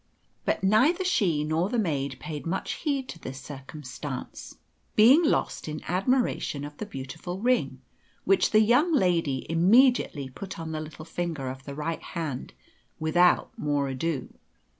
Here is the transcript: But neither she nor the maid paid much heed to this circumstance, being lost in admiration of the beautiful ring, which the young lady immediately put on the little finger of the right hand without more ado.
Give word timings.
But 0.45 0.63
neither 0.63 1.03
she 1.03 1.43
nor 1.43 1.69
the 1.69 1.77
maid 1.77 2.17
paid 2.19 2.47
much 2.47 2.71
heed 2.71 3.07
to 3.09 3.19
this 3.19 3.39
circumstance, 3.39 4.57
being 4.95 5.23
lost 5.23 5.67
in 5.67 5.83
admiration 5.87 6.65
of 6.65 6.75
the 6.77 6.87
beautiful 6.87 7.37
ring, 7.39 7.81
which 8.23 8.49
the 8.49 8.61
young 8.61 8.91
lady 8.91 9.45
immediately 9.47 10.27
put 10.27 10.57
on 10.57 10.71
the 10.71 10.81
little 10.81 11.05
finger 11.05 11.49
of 11.49 11.65
the 11.65 11.75
right 11.75 12.01
hand 12.01 12.53
without 12.99 13.51
more 13.59 13.89
ado. 13.89 14.29